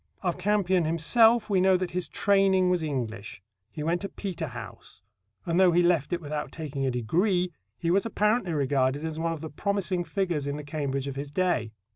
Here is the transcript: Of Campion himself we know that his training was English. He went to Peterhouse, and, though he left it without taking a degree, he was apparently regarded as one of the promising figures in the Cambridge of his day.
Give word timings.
Of 0.23 0.39
Campion 0.39 0.83
himself 0.85 1.47
we 1.47 1.61
know 1.61 1.77
that 1.77 1.91
his 1.91 2.09
training 2.09 2.71
was 2.71 2.81
English. 2.81 3.43
He 3.69 3.83
went 3.83 4.01
to 4.01 4.09
Peterhouse, 4.09 5.03
and, 5.45 5.59
though 5.59 5.71
he 5.73 5.83
left 5.83 6.11
it 6.11 6.19
without 6.21 6.51
taking 6.51 6.87
a 6.87 6.89
degree, 6.89 7.53
he 7.77 7.91
was 7.91 8.03
apparently 8.03 8.53
regarded 8.53 9.05
as 9.05 9.19
one 9.19 9.33
of 9.33 9.41
the 9.41 9.51
promising 9.51 10.03
figures 10.03 10.47
in 10.47 10.57
the 10.57 10.63
Cambridge 10.63 11.07
of 11.07 11.17
his 11.17 11.29
day. 11.29 11.71